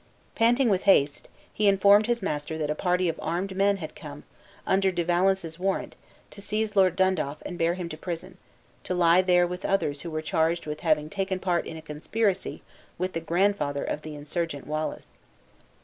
Panting 0.33 0.69
with 0.69 0.85
haste, 0.89 1.27
he 1.53 1.67
informed 1.67 2.07
his 2.07 2.23
master 2.23 2.57
that 2.57 2.71
a 2.71 2.73
party 2.73 3.07
of 3.07 3.19
armed 3.21 3.55
men 3.55 3.77
had 3.77 3.93
come, 3.95 4.23
under 4.65 4.91
De 4.91 5.03
Valence's 5.05 5.59
warrant, 5.59 5.95
to 6.31 6.41
seize 6.41 6.75
Lord 6.75 6.95
Dundaff 6.95 7.37
and 7.45 7.55
bear 7.55 7.75
him 7.75 7.87
to 7.89 7.97
prison; 7.99 8.39
to 8.85 8.95
lie 8.95 9.21
there 9.21 9.45
with 9.45 9.63
others 9.63 10.01
who 10.01 10.09
were 10.09 10.23
charged 10.23 10.65
with 10.65 10.79
having 10.79 11.07
taken 11.07 11.37
part 11.37 11.67
in 11.67 11.77
a 11.77 11.83
conspiracy 11.83 12.63
with 12.97 13.13
the 13.13 13.19
grandfather 13.19 13.83
of 13.83 14.01
the 14.01 14.15
insurgent 14.15 14.65
Wallace. 14.65 15.19